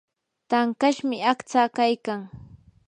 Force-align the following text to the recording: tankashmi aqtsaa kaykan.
tankashmi 0.49 1.17
aqtsaa 1.31 1.69
kaykan. 1.77 2.21